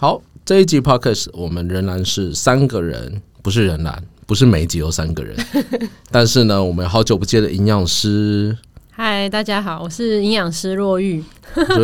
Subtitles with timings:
[0.00, 5.36] 好，这一集 podcast 我们仍然是三个人，不是仍然，不是每一集有三个人，
[6.10, 8.56] 但是呢，我们好久不见的营养师，
[8.92, 11.22] 嗨，大家好，我是营养师若玉，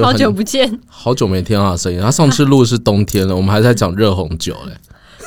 [0.02, 0.80] 好久不见。
[0.86, 2.00] 好久没听到他的声音。
[2.00, 4.72] 他上次录是冬天了，我们还在讲热红酒嘞，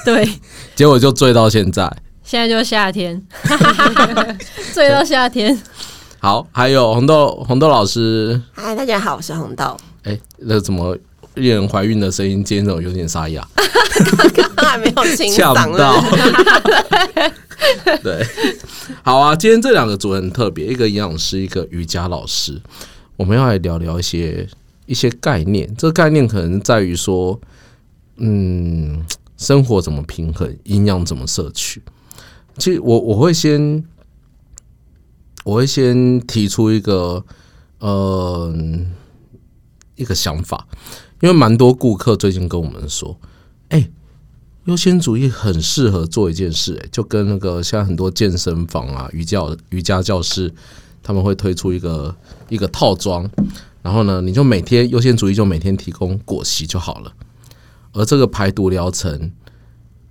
[0.03, 0.27] 对，
[0.73, 1.95] 结果就醉到现在。
[2.23, 3.23] 现在就夏天，
[4.73, 5.55] 醉到夏天。
[6.17, 9.77] 好，还有红豆红豆老师，嗨，大家好，我是红豆。
[10.05, 10.97] 哎，那怎么
[11.36, 13.47] 令人怀孕的声音，今天怎么有点沙哑？
[14.33, 17.33] 刚刚还没有清呛嗓到了，。
[18.01, 18.25] 对，
[19.04, 22.61] 好啊，今天这两个组很特别，一个营养师，一个瑜伽老师。
[23.18, 24.47] 我们要来聊聊一些
[24.86, 27.39] 一些概念，这个概念可能在于说，
[28.18, 29.06] 嗯，
[29.37, 31.82] 生活怎么平衡，营养怎么摄取。
[32.58, 33.84] 其实我我会先，
[35.44, 37.23] 我会先提出一个
[37.80, 38.53] 呃
[39.95, 40.66] 一个想法，
[41.22, 43.17] 因为蛮多顾客最近跟我们说，
[43.69, 43.89] 哎、
[44.66, 50.53] 优先主义很适合做一件事、欸，就跟那个现在很多健身房啊、瑜伽瑜伽教室，
[51.03, 52.16] 他们会推出一个
[52.47, 53.30] 一个套装，
[53.81, 57.14] 然后呢，你就每天优先主义就每天提供果昔就好了，
[57.92, 59.31] 而这个排毒疗程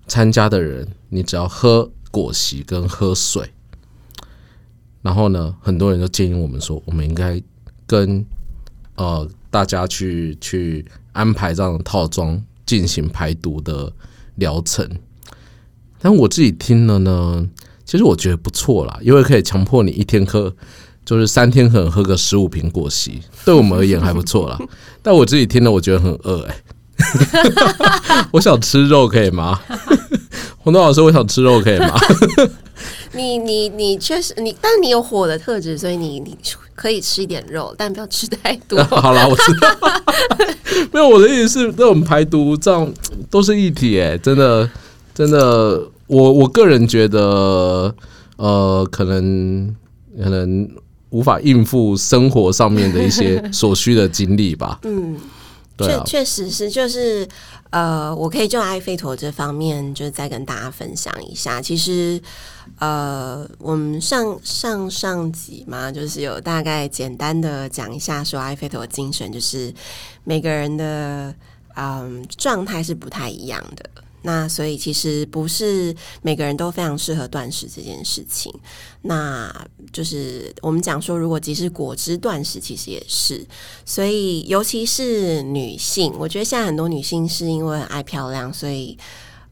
[0.07, 3.51] 参加的人，你只要喝果昔跟喝水，
[5.01, 7.41] 然后呢，很多人就建议我们说，我们应该
[7.87, 8.25] 跟
[8.99, 13.91] 呃大家去去安排这样的套装进行排毒的
[14.35, 14.87] 疗程。
[16.01, 17.49] 但我自己听了呢，
[17.85, 20.55] 其实我觉得不错啦，因为可以强迫你一天喝，
[21.05, 24.59] 就是三天可能喝个十五瓶果昔，对我们而言还不错啦。
[25.03, 26.55] 但我自己听了，我觉得很饿哎、
[28.33, 29.59] 我想吃肉可以吗？
[30.59, 31.99] 红豆老师，我想吃肉可以吗？
[33.13, 36.37] 你你你确实你，但你有火的特质，所以你你
[36.75, 38.83] 可以吃一点肉，但不要吃太多。
[38.91, 39.69] 好啦，我知道。
[40.93, 42.93] 没有，我的意思是，这种排毒这样
[43.31, 44.69] 都是一体哎、真的
[45.15, 47.95] 真的，我我个人觉得，
[48.37, 49.75] 呃，可能
[50.23, 50.69] 可能
[51.11, 54.79] 无法应付生活上面的一些所需的精力吧。
[54.85, 55.17] 嗯，
[55.87, 57.27] 确确实是，就是
[57.71, 61.61] 呃，我可以就埃菲陀这方面，就是再跟大家分享一下。
[61.61, 62.21] 其实
[62.79, 69.73] 呃，我们上上上集嘛，就是有大概简单的讲一下，说埃菲陀精神，就是
[70.25, 71.35] 每个人的
[71.77, 73.85] 嗯状态是不太一样的。
[74.29, 78.53] 那所以其实不是每个人都非常适合断食这件事情。
[79.01, 79.51] 那
[79.91, 83.43] 就是我们讲说，如果即使果汁断食，其实也是。
[83.87, 88.99] 所以尤其是女性，我觉得现在很多女性是因为爱漂亮，所以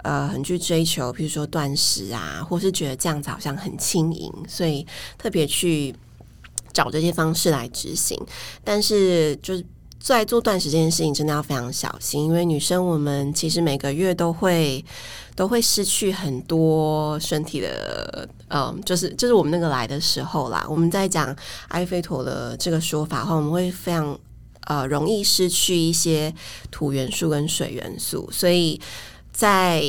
[0.03, 5.95] 呃很去追求，譬如说断食啊，或是觉得这样子好像很轻盈，所以特别去
[6.75, 8.21] 找这些方式来执行。
[8.63, 9.65] 但是就是
[9.99, 14.85] 在做断食这件事情，真的要非常小心，因为女生我们其实每个月都会
[15.35, 20.65] 都会失去很多身体的，嗯，就是就是我们那个来的时候啦。
[20.69, 21.35] 我们在讲
[21.69, 24.17] 埃菲陀的这个说法的话，我们会非常
[24.67, 26.33] 呃容易失去一些
[26.71, 28.81] 土元素跟水元素，所以
[29.33, 29.83] 在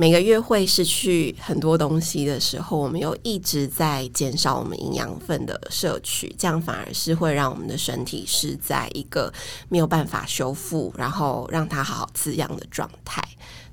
[0.00, 9.30] 每个月会失去很多东西的时候，我们又一直在减少我们营养分的摄取，这样反而是会让我们的身体是在一个
[9.68, 13.22] 没有办法修复，然后让它好好滋养的状态。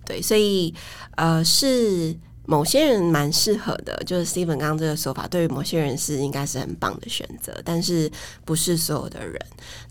[0.03, 0.73] 对，所以
[1.15, 2.13] 呃是。
[2.49, 8.09] 某些人蛮适合的，就是 Steven 刚刚这个说法，对于某些人是应该是很棒的选择，但是
[8.45, 9.37] 不是所有的人。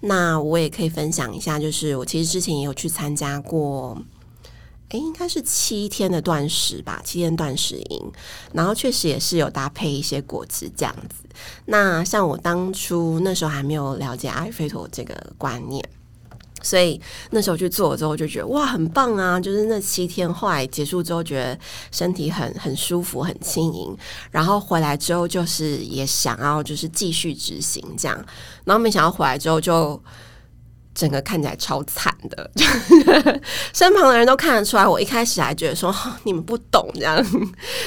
[0.01, 4.03] 那我也可以分享一下，就是我其实之前也有去参加过，
[4.91, 8.13] 诶，应该是七天的断食吧，七天断食营，
[8.53, 11.25] 然后确实也是有搭配一些果汁这样子。
[11.67, 15.83] 那像我当初那时候还没有了解阿菲陀这个观念。
[16.63, 19.39] 所以那时候去做之后，就觉得哇，很棒啊！
[19.39, 21.57] 就是那七天，后来结束之后，觉得
[21.93, 23.97] 身体很很舒服，很轻盈。
[24.33, 28.27] 然后回来之后，就是也想要就是继续执行这样，
[28.65, 30.03] 然后没想到回来之后就
[30.97, 32.51] 整个看起来超惨的，
[33.75, 34.87] 身旁的人都看得出来。
[34.88, 35.94] 我一开始还觉得说、
[36.25, 37.23] 你们不懂这样，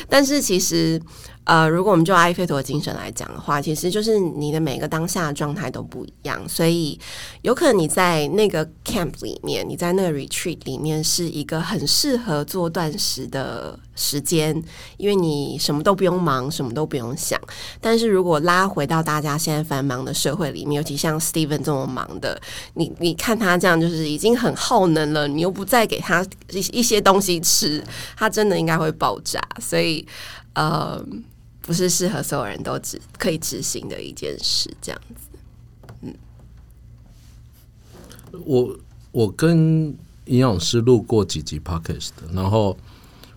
[0.08, 1.02] 但是其实
[1.50, 7.00] 呃，如果我们就埃菲陀精神来讲的话，其实就是你的每个当下的状态都不一样，所以
[7.42, 14.64] 有可能你在那个 camp 里面，你在那个 retreat 里面是一个很适合做断食的时间，
[14.98, 17.42] 因为你什么都不用忙，什么都不用想。
[17.82, 22.40] 但是如果拉回到大家现在繁忙的社会里面，尤其像 Steven 这么忙的，
[22.76, 27.84] 你你看他这样就是已经很耗能了，你又不再给他一一些东西吃，
[28.16, 29.42] 他真的应该会爆炸。
[29.60, 30.06] 所以
[30.54, 31.04] 呃，
[31.70, 35.38] 不是适合所有人都执可以执行的一件事，这样子。
[36.02, 36.12] 嗯
[38.44, 38.76] 我
[39.12, 39.96] 我跟
[40.26, 42.76] 营养师录过几集 podcast 的，然后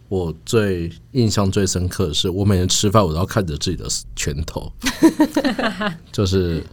[0.09, 3.87] 我最印象最深刻的是，我每天吃饭我都要看着自己的
[4.17, 4.73] 拳头，
[6.11, 6.65] 就是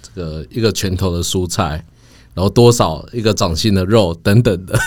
[0.00, 1.84] 这个一个拳头的蔬菜，
[2.32, 4.78] 然后多少一个掌心的肉等等的。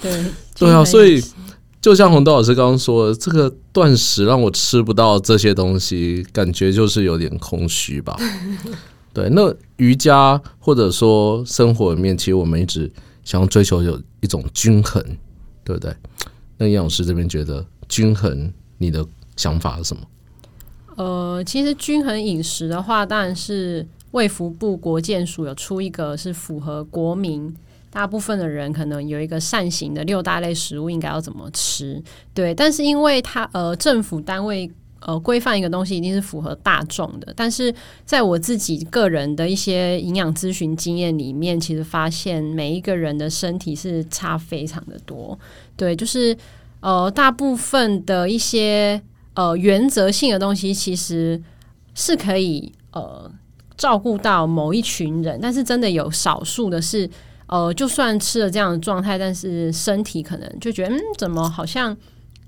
[0.00, 0.24] 对
[0.56, 1.22] 对啊，所以
[1.84, 8.16] 就像洪豆老师刚刚说的，这个断食让我吃不到这些东西，感觉就是有点空虚吧。
[9.12, 12.90] 对，那瑜伽或者说生活里面，其实我们一直
[13.22, 15.04] 想要追求有一种均衡，
[15.62, 15.94] 对不对？
[16.56, 19.04] 那营养师这边觉得均衡，你的
[19.36, 20.02] 想法是什么？
[20.96, 27.54] 呃，其实均衡饮食的话，当然是卫福部国健署有出一个是符合国民
[27.94, 32.02] 大部分的人可能有一个善行的六大类食物应该要怎么吃。
[32.34, 34.70] 对，但是因为它呃政府单位
[35.00, 37.74] 呃规范一个东西一定是符合大众的，但是
[38.04, 45.38] 在我自己个人的一些营养咨询经验里面，其实发现每一个人的身体是差非常的多。
[45.76, 46.36] 对，就是
[46.80, 49.00] 呃大部分的一些。
[49.36, 51.42] 呃，原则性的东西其实
[51.92, 53.28] 是可以呃
[53.76, 57.10] 照顾到某一群人，但是真的有少数的是，
[57.46, 61.96] 呃，就算吃了这样的状态，但是身体可能就觉得，嗯，怎么好像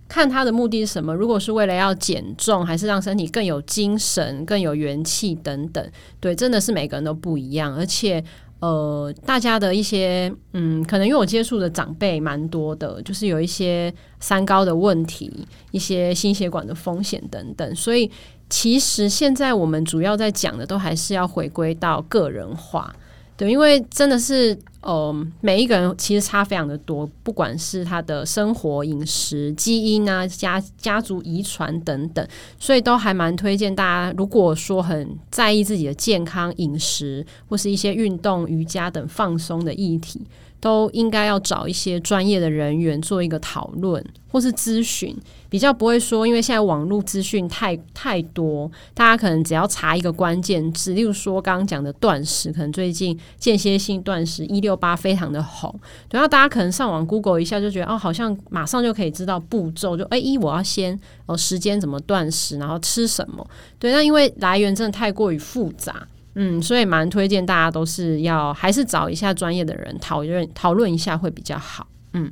[0.08, 1.14] 看他的目的是什么？
[1.14, 5.90] 如果是为了要减重，还是让身体更有精神、更有元气等等？
[6.20, 8.24] 对，真的是每个人都不一样，而且。
[8.58, 15.30] 呃，大家的一些嗯，可能因为我接触的长辈蛮多的，就是有一些三高的问题，
[15.72, 18.10] 一些心血管的风险等等，所以
[18.48, 22.90] 其实现在我们主要在讲的都还是要回归到个人化。
[23.36, 32.24] 对，因为真的是，呃，每一个人其实差非常的多，不管是他的生活、饮食、基因啊、家家族遗传等等，
[32.58, 40.22] 所以都还蛮推荐大家，如果说很在意自己的健康、饮食或是一些运动、瑜伽等放松的议题。
[40.58, 45.16] 都应该要找一些专业的人员做一个讨论或是咨询，
[45.50, 55.74] 比较不会说，因为现在网络资讯太太多，大家可能只要查一个关键字，例如说刚刚讲的断食，可能最近间歇性断食一六八非常的红，
[56.10, 66.06] 然后大家可能上网 Google 一下就觉得哦，好像马上就可以知道步骤，就哎一我要先哦时间怎么断食，然后吃什么，对，那因为来源真的太过于复杂。
[66.38, 72.30] 嗯，所以蛮推荐大家都是要还是找一下专业的人讨论讨论一下会比较好，嗯，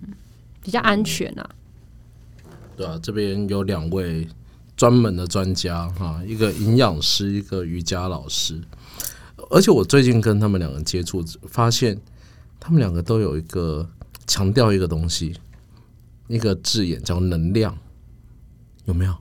[0.62, 1.49] 比较安全啊。
[2.76, 4.29] 对啊，这边有两位
[4.76, 8.61] 专门的专家哈，一个营养师，一个瑜伽老师，
[9.49, 11.99] 而且我最近跟他们两个接触，发现
[12.65, 13.87] 他们两个都有一个
[14.27, 15.37] 强调一个东西，
[16.29, 17.77] 一个字眼叫能量，
[18.87, 19.15] 有没有？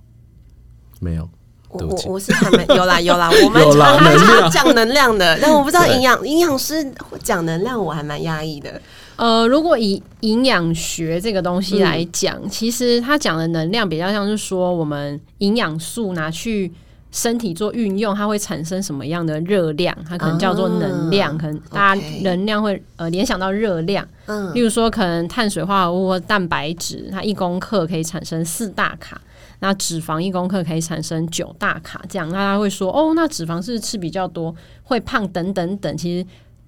[1.01, 1.29] 没有。
[1.67, 6.89] 我我我是还没有啦有啦，我们 常讲能量的，但我不知道营养营养师
[7.21, 8.79] 讲能量，我还蛮压抑的。
[9.15, 16.71] 呃，如果以营养学这个东西来讲，其实他讲的能量比较像是说，我们营养素拿去
[17.13, 19.95] 身体做运用，它会产生什么样的热量？
[20.03, 24.05] 它可能叫做能量，可能大家能量会呃联想到热量。
[24.25, 29.21] 嗯，例如说，可能碳水化合物或蛋白质，它一公克可以产生四大卡。
[29.59, 35.95] 那脂肪一公克可以产生九大卡，这样大家会说哦，那脂肪是吃比较多会胖等等等。
[35.95, 36.27] 其实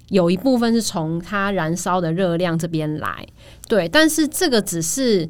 [0.10, 3.26] 有一部分是从它燃烧的热量这边来，
[3.68, 3.90] 对。
[3.90, 5.28] 但是这个只是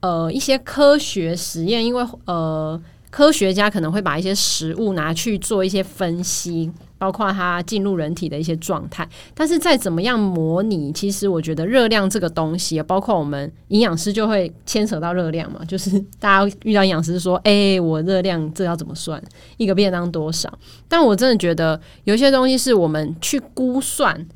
[0.00, 2.80] 呃一些科学实验，因为呃
[3.14, 6.68] 科学家可能会把一些食物拿去做一些分析。
[6.96, 15.62] 包括它进入人体的一些状态，但是再怎么样模拟，其实我觉得热量这个东西，包括我们营养师就会牵扯到热量嘛。
[15.66, 19.22] 就是大家遇到营养师说：“哎，我热量这要怎么算？
[19.58, 20.50] 一个便当多少？”
[20.88, 24.26] 但我真的觉得有些东西是我们去估算，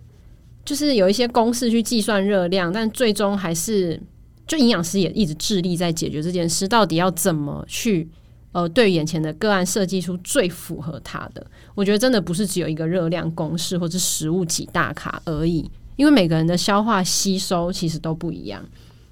[0.62, 3.98] 就是有一些公式去计算热量，但最终还是
[4.46, 8.06] 就营养师也一直致力在解决这件事，到底要怎么去。
[8.52, 18.64] 呃，对眼前的个案设计出最符合他的，我觉得真的不是只有一个热量公式或者食物几大卡而已，因为每个人的消化吸收其实都不一样。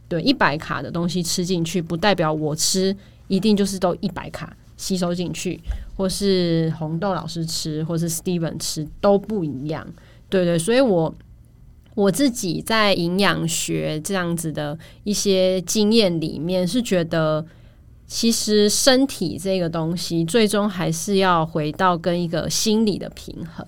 [0.09, 2.97] 对，一百卡的东西吃进去，不代表我吃
[3.29, 5.61] 一定就是都一百卡吸收进去，
[5.97, 9.87] 或是红豆老师吃，或是 Steven 吃都不一样。
[10.31, 11.15] 对对，所以我
[11.95, 17.45] 我自己在营养学这样子的一些经验里面是觉得。
[18.07, 23.67] 其实身体这个东西，最终还是要回到跟一个心理的平衡。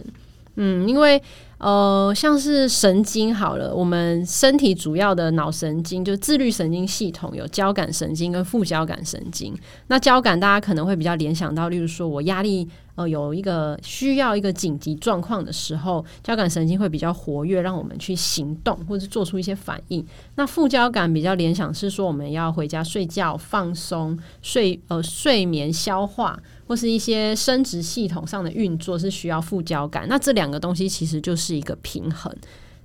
[0.60, 1.22] 嗯，因为
[1.58, 9.56] 呃，像是神经好了，我们身体主要的脑神经就自律神经系统有交感神经跟副交感神经。
[9.86, 20.04] 那交感大家可能会比较联想到，例如说我压力呃有一个需要一个紧急状况的时候，交感神经会比较活跃，让我们去行动或者做出一些反应。
[20.36, 26.38] 那副交感比较联想是说我们要回家睡觉、放松、睡呃睡眠、消化
[26.68, 30.06] 或是一些生殖系统上的运作是需要副交感。
[30.06, 32.30] 那这两个东西其实就是一个平衡。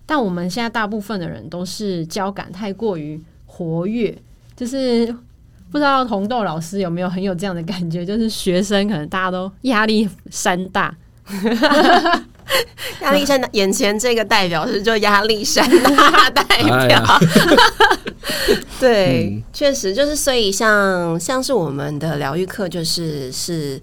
[0.05, 4.17] 但我们现在大部分的人都是交感太过于活跃，
[4.55, 5.13] 就是
[5.71, 10.95] 不知道红豆老师有没有很有这样的感觉，就是学生可能大家都压力山大，
[13.01, 16.43] 压力山大， 眼前这个代表是就压力山大 代
[16.87, 17.19] 表，
[18.79, 23.81] 对，确实就是所以像像是我们的疗愈课就是是。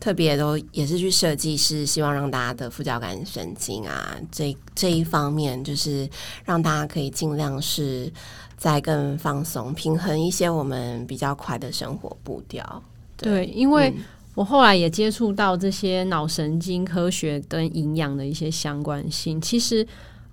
[0.00, 6.10] 特别都也是去设计，是希望让大家的副交感神经啊，这这一方面，就是
[6.44, 8.12] 让大家可以尽量是
[8.56, 12.82] 在更放松、平衡一些我们比较快的生活步调。
[13.16, 13.94] 对，因为
[14.34, 19.86] 我后来也接触到这些脑神经科学跟营养的一些相关性，其实。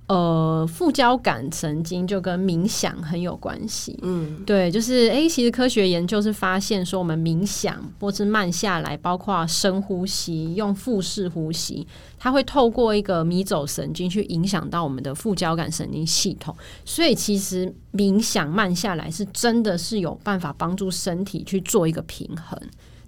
[0.07, 3.95] 呃，副交感神经就跟冥想很有关系。
[4.01, 11.87] 嗯，对，就是诶，其实科学研究是发现说，我们冥想或是慢下来，包括深呼吸、用腹式呼吸，
[12.17, 16.55] 它会透过一个迷走神经去影响到我们的副交感神经系统。
[16.83, 22.59] 所以，其实冥想慢下来是真的是有办法帮助身体去做一个平衡。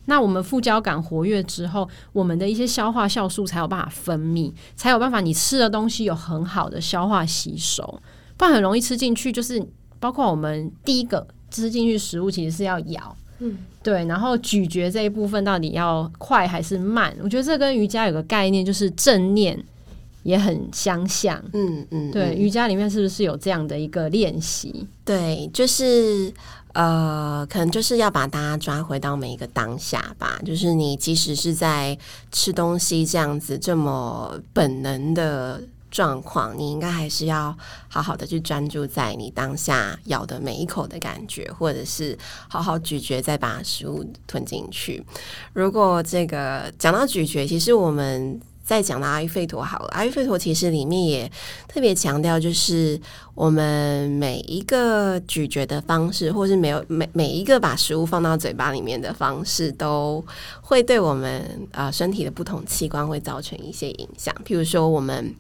[0.06, 8.02] 那我们副交感活跃之后，我们的一些消化酵素才有办法分泌，才有办法你吃的东西有很好的消化吸收，
[8.36, 9.32] 不然很容易吃进去。
[9.32, 9.64] 就是
[10.00, 17.16] 包括我们第一个吃进去食物，其实是要咬，嗯，对，然后咀嚼这一部分到底要快还是慢？
[17.24, 19.58] 我觉得这跟瑜伽有个概念，就是正念
[20.24, 21.40] 也很相像。
[21.54, 24.88] 嗯嗯，对，瑜伽里面是不是有这样的一个练习？
[25.06, 26.34] 对，就是。
[26.74, 30.40] 呃，可能就是要把大家抓回到每一个当下吧。
[30.46, 31.98] 就是你即使是在
[32.32, 37.56] 吃东西这样子这么本能的状况，你应该还是要
[37.90, 45.06] 好好的去专注在你当下咬的每一口的感觉，或者是好好咀嚼再把食物吞进去。
[45.54, 48.40] 如果这个讲到咀嚼，其实我们。
[48.64, 51.30] 再讲到阿育吠陀好了，阿育吠陀其实里面也
[51.68, 53.00] 特别强调，就是
[53.36, 60.24] 我们每一个咀嚼的方式，或是没有每每一个把食物放到嘴巴里面的方式，都
[60.62, 64.34] 会对我们啊身体的不同器官会造成一些影响。
[64.46, 65.36] 譬如说，我们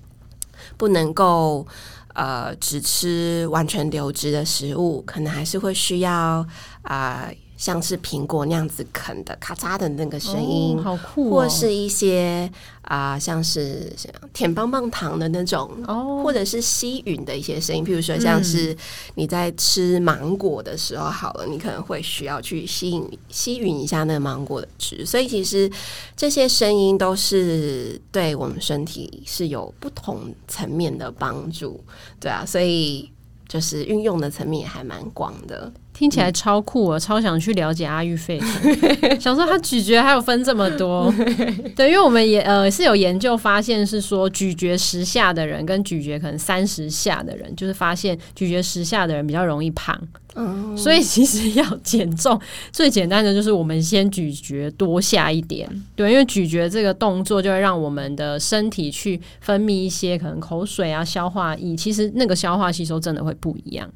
[0.75, 1.65] 不能够
[2.13, 6.45] 呃只吃完全流质的食物，可能还是会需要
[6.81, 7.31] 啊。
[7.61, 12.51] 像是苹果那样子啃的咔嚓的那个声音，好酷，或是一些
[12.81, 13.93] 啊，像是
[14.33, 18.75] 舔棒棒糖的那种，哦，或者是吸吮的一些声音，譬如说像是
[19.13, 25.71] 你在吃芒果的时候，好了，你可能会需要去吸引吸吮一下那个芒果的汁，所以其实
[26.17, 31.79] 这些声音都是对我们身体是有不同层面的帮助，
[32.19, 33.07] 对啊，所以
[33.47, 35.71] 就是运用的层面也还蛮广的。
[35.93, 36.97] 听起来超酷啊！
[36.97, 41.13] 超想去了解阿育吠陀， 想说他咀嚼还有分这么多。
[41.75, 49.95] 对，因为我们也呃是有研究发现，是说咀嚼十下的人跟咀嚼可能三十下的人，就是发现咀嚼十下的人比较容易胖。
[50.33, 52.39] 嗯，所以其实要减重，
[52.71, 55.69] 最简单的就是我们先咀嚼多下一点。
[55.95, 63.87] 对，因为咀嚼这个动作就会让我们的身体去分泌一些可能口水啊、消化液，其实那个消化吸收真的会不一样。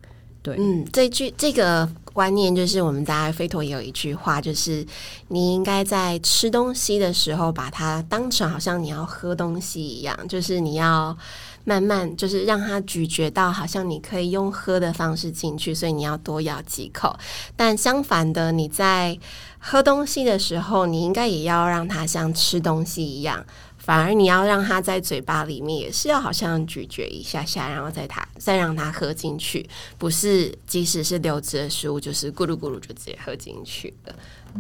[0.46, 4.86] 对，嗯，这句这个观念就是我们在飞陀也有一句话，就是
[5.30, 11.18] 你应该在吃东西的时候，把它当成好像你要喝东西一样，就是你要
[11.64, 17.18] 慢慢，就是让它咀嚼到好像你可以用喝的方式进去，所以你要多咬几口。
[17.56, 19.18] 但相反的，你在
[19.58, 23.44] 喝东西的时候，你应该也要让它像吃东西一样。
[23.86, 29.64] 反而你要让它在嘴巴里面也是要好像咀嚼一下下，然后再它再让它喝进去，
[30.00, 34.16] 不是即使是流质的食物，就是咕噜咕噜就直接喝进去的。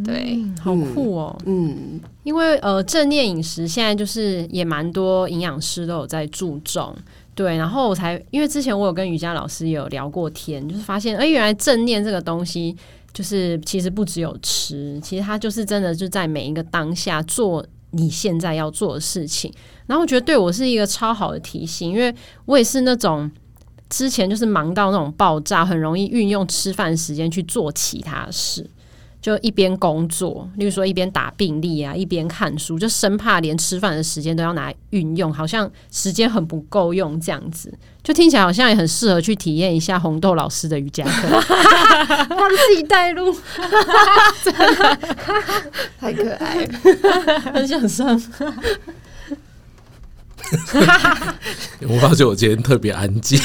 [0.05, 1.35] 对，好酷哦。
[1.47, 6.95] 嗯，因为呃正念饮食现在就是也蛮多营养师都有在注重。
[7.33, 12.77] 对，然后我才因为之前我有跟瑜伽老师有聊过天，就是发现哎原来正念这个东西
[13.11, 17.65] 就是其实不只有吃，其实它就是真的就在每一个当下做。
[17.95, 19.51] 你现在要做的事情，
[19.87, 22.13] 然后我觉得对我是一个超好的提醒，因为
[22.45, 23.29] 我也是那种
[23.89, 28.69] 之前就是忙到那种爆炸，很容易运用吃饭时间去做其他事。
[29.25, 37.73] 就一边工作，例如说一边打病历啊，一边看书，就生怕连吃饭的时间都要拿来运用，好像时间很不够用这样子。
[38.03, 41.27] 就听起来好像也很适合去体验一下红豆老师的瑜伽课，
[42.29, 43.35] 帮自己带路，
[45.99, 46.71] 太可爱了。
[47.51, 48.21] 很想上。
[51.89, 53.41] 我发觉我今天特别安静，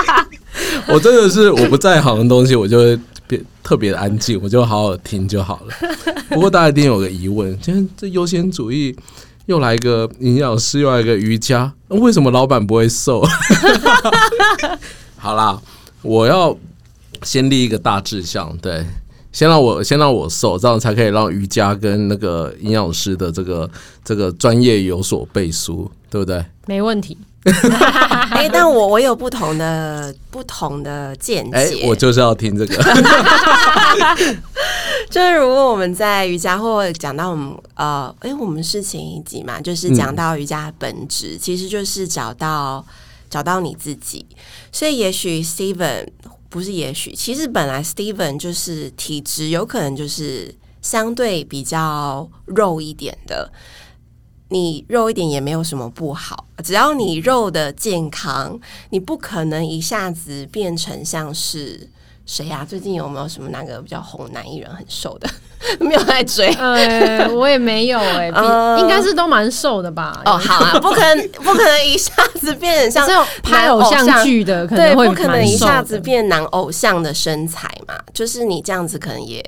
[0.88, 5.74] 我真的是我不在行的东西，我就会变特别的安静，我就好好听就好了。
[6.30, 8.94] 不过大家一定有个疑问，今天这优先主义
[9.46, 13.22] 又来一个营养师，又来一个瑜伽，为什么老板不会瘦？
[15.16, 15.60] 好啦，
[16.02, 16.56] 我要
[17.22, 18.84] 先立一个大志向，对。
[19.32, 23.68] 先让我先让我瘦，这样才可以让瑜伽跟那个营养师的这个
[24.04, 26.44] 这个专业有所背书，对不对？
[26.68, 27.18] 没问题。
[28.32, 32.74] 哎，但我我有不同的不同的见解，我就是要听这个。
[35.10, 42.84] 就是如果我们在瑜伽或讲到我们呃，哎，我们是前一集嘛，就是讲到瑜伽本质，其实就是找到
[43.28, 44.26] 找到你自己。
[44.72, 46.06] 所以也许 Steven。
[46.50, 53.50] 不是，也许其实本来 Steven 就是体质有可能就是相对比较肉一点的，
[54.50, 58.58] 你肉一点也没有什么不好，只要你肉的健康，
[58.90, 61.88] 你不可能一下子变成像是
[62.26, 62.64] 谁呀？
[62.68, 65.28] 最近有没有什么那个比较红男艺人很瘦的？
[65.80, 68.28] 没有在追，呃，我也没有 哎，
[68.78, 70.20] 应该是都蛮瘦的吧？
[70.26, 77.94] 哦，好啊，不可能，不可能一下子变成像 拍偶像剧的，对，不可能一下子变男偶像的身材嘛？
[78.12, 79.42] 就是你这样子可能也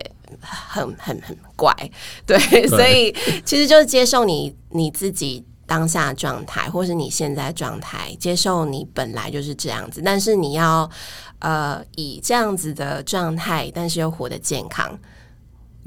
[0.69, 1.75] 很很很怪，
[2.25, 2.39] 对，
[2.69, 10.89] 所以其实就是接受你你自己当下状态，或是你现在状态，接受你本来就是这样子，但是你要
[11.41, 14.99] 呃以这样子的状态，但是又活得健康。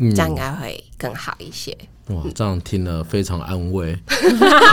[0.01, 1.77] 嗯这样应该会更好一些。
[2.07, 3.87] 哇，这样听了非常安慰。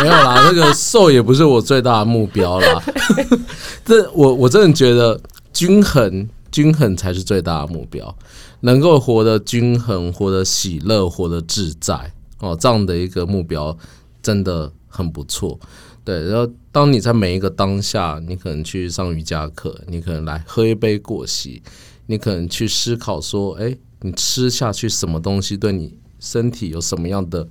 [0.00, 2.80] 没有啦，那个瘦也不是我最大的目标啦。
[3.84, 5.20] 这我我真的觉得
[5.52, 8.16] 均衡，均衡才是最大的目标。
[8.66, 13.78] 能够活得均衡，活得喜乐，活得自在哦，这样的一个目标
[14.20, 15.56] 真的很不错。
[16.04, 21.62] 对，然后当你在每一个当下，你可能去上瑜伽课，你可能来喝一杯过膝，
[22.06, 23.78] 你可能去思考说，哎。
[24.02, 27.48] 你吃下去什么东西对你身体有什么样的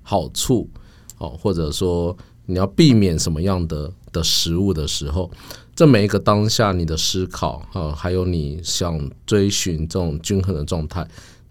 [0.00, 0.70] 好处？
[1.18, 5.30] 哦，或者说你要避免什么样的的食物的时候，
[5.74, 11.06] 这每一个当下你的思考啊，还有你想追寻这种均衡的状态，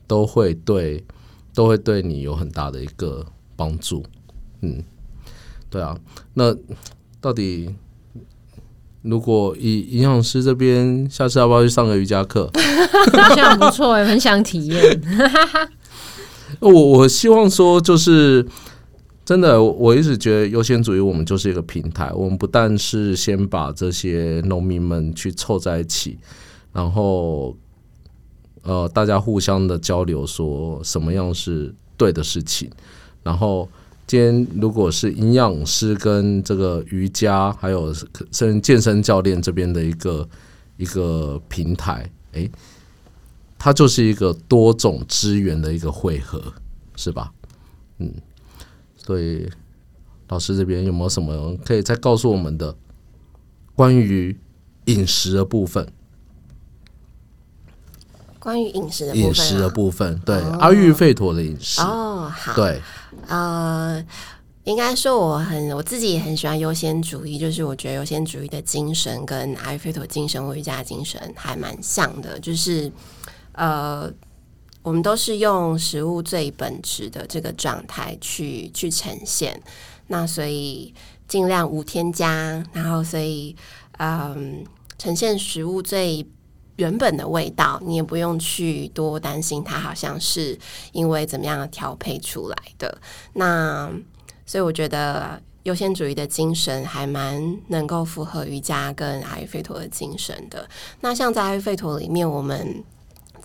[0.06, 1.04] 都会对
[1.54, 4.04] 都会对你有很大的一个帮助。
[4.62, 4.84] 嗯，
[5.70, 5.98] 对啊，
[6.34, 6.56] 那
[7.20, 7.76] 到底？
[9.04, 12.52] 如果以营养师这边，下次要不要去上个瑜伽课？
[13.14, 15.02] 好像不错，很想体验。
[16.60, 18.46] 我我希望说，就是
[19.28, 22.10] 真的，我一直觉得优先主义，我们就是一个平台。
[22.14, 26.18] 我们不但是先把这些农民们去凑在一起，
[26.72, 27.54] 然后
[28.62, 32.72] 呃，大家互相的交流，说什么样是对的事情，
[33.22, 33.68] 然后。
[34.10, 37.94] 今天如果是营养师跟这个瑜伽，还有
[38.32, 40.26] 甚至健身教练这边的一个
[40.78, 42.50] 一个平台，诶，
[43.60, 46.42] 它就是一个多种资源的一个汇合，
[46.96, 47.34] 是吧？
[47.98, 48.10] 嗯，
[49.08, 49.50] 所以
[50.28, 52.76] 老师这边有没有什么可以再告诉我们的
[53.74, 54.38] 关于
[54.88, 55.88] 饮食的部分？
[58.38, 62.82] 关于饮食的饮食的部分，对阿育吠陀的饮食哦，好，对。
[63.28, 64.06] 呃，
[64.66, 72.92] 应该说我很我自己也很喜欢优先主义，就是我觉得优先主义的精神跟阿育吠陀精神或瑜伽精神还蛮像的，就是
[73.54, 74.12] 呃，
[74.88, 79.62] 我们都是用食物最本质的这个状态去去呈现，
[80.08, 80.94] 那所以
[81.28, 83.54] 尽量无添加，然后所以
[83.98, 84.64] 嗯，
[84.98, 86.26] 呈现食物最。
[86.78, 90.56] 原本的味道，你也不用去多担心它，好像是
[90.92, 93.02] 因为怎么样调配出来的。
[93.34, 93.92] 那
[94.46, 100.70] 所以我觉得优先主义的精神还蛮能够符合瑜伽跟阿育吠陀的精神的。
[101.02, 102.84] 那像在阿育吠陀里面，我们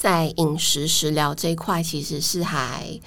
[0.02, 2.98] 在饮食食疗这一块，其实是还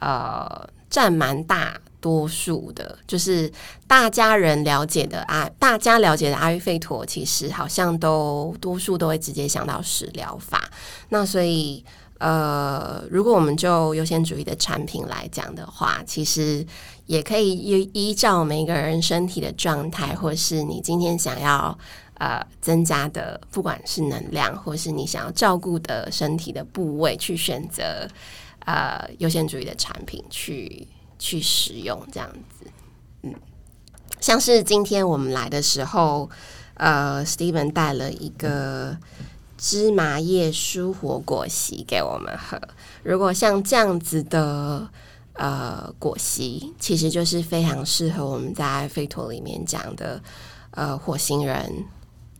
[0.00, 1.80] 呃占蛮大。
[1.98, 3.50] 多数的，就是
[3.88, 10.70] 大家人了解的阿，大家了解的阿育吠陀，其实好像都多数都会直接想到食疗法。
[11.08, 11.84] 那所以，
[12.18, 16.64] 呃，如果我们就优先主义的产品来讲的话，其实
[17.06, 21.76] 也可以依依照每个人身体的状态，或是你今天想要
[22.18, 28.08] 呃增加的，不管是能量或是你想要照顾的身体的部位，去选择
[28.64, 30.86] 呃优先主义的产品去
[31.18, 32.66] 去使用，这样子。
[33.22, 33.34] 嗯，
[34.20, 36.28] 像是今天我们来的时候，
[36.74, 38.96] 呃，Steven 带了一个
[39.56, 42.60] 芝麻叶舒活果昔给我们喝。
[43.02, 44.88] 如果像这样子的。
[45.38, 50.18] 呃，果昔其实就是非常适合我们在费陀里面讲的
[50.70, 51.84] 呃火星人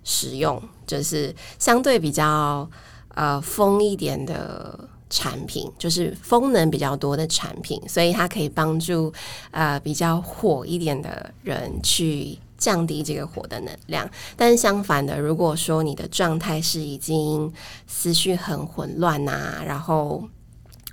[0.09, 2.71] 使用，就是相对比较
[3.17, 9.13] 呃风一点的产品，就是风能比较多的产品，所以它可以帮助
[9.51, 14.09] 呃比较火一点的人去降低这个火的能量。
[14.37, 17.53] 但是相反的，如果说你的状态是已经
[17.89, 20.23] 思绪很混乱呐，然后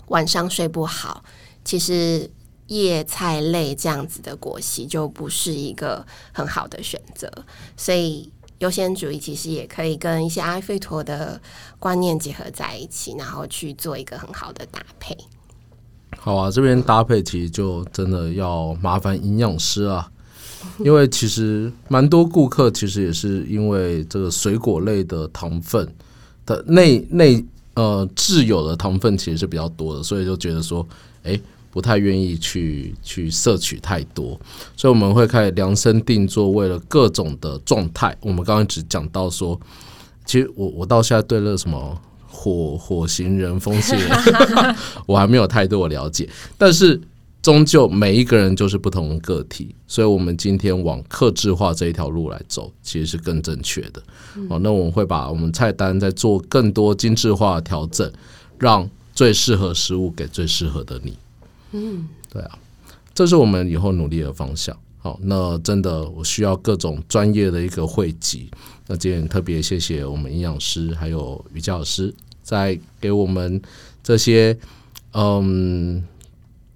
[0.08, 1.24] 晚上睡不好。
[1.64, 2.30] 其实
[2.68, 7.32] 叶菜类这样子的果昔就不是一个很好的选择，
[7.78, 8.32] 所以
[8.64, 11.40] 优先主义其实也可以跟一些阿费陀的
[11.80, 15.18] 观念结合在一起，然后去做一个很好的搭配。
[16.18, 20.10] 好啊，这边搭配其实就真的要麻烦营养师啊，
[20.80, 25.86] 因为其实蛮多顾客其实也是因为这个水果类的糖分
[26.46, 30.88] 的内内呃自有的糖分其实是比较多的，所以就觉得说，
[31.24, 31.38] 哎。
[31.74, 34.40] 不太愿意去去摄取太多，
[34.78, 38.16] 所以我们会开始量身定做，为了各种的状态。
[38.22, 39.60] 我们刚刚只讲到说，
[40.24, 44.76] 其实我我到现在对那什么火火星人、风系人，
[45.08, 46.30] 我还没有太多的了解。
[46.60, 47.02] 但是
[47.42, 54.04] 终究每一个人就是不同的个体，所以我们今天往克制化这一条路来走，其实是更正确的。
[54.48, 58.10] 哦，那我们会把我们菜单再做更多精致化的调整，
[58.60, 61.18] 让最适合食物给最适合的你。
[61.74, 62.58] 嗯，对啊，
[63.14, 64.76] 这是我们以后努力的方向。
[65.00, 68.50] 好，那真的我需要各种专业的一个汇集。
[68.88, 73.62] 那今天特别谢谢我们营养师还有瑜伽老师，在给我们
[74.02, 74.58] 这些
[75.12, 76.02] 嗯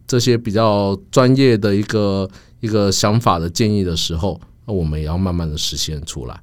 [0.05, 2.29] 这些比较专业的一个
[2.60, 6.38] 一个想法的建议的时候，那我们也要慢慢的实现出来。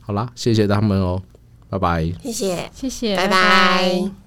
[0.00, 1.20] 好啦，谢谢他们哦，
[1.68, 4.25] 拜拜，谢谢，谢谢，拜拜。